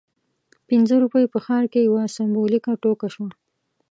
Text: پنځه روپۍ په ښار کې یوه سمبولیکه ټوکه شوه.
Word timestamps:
پنځه 0.67 0.95
روپۍ 1.03 1.25
په 1.33 1.37
ښار 1.45 1.63
کې 1.71 1.79
یوه 1.87 2.03
سمبولیکه 2.15 2.71
ټوکه 2.81 3.07
شوه. 3.13 3.29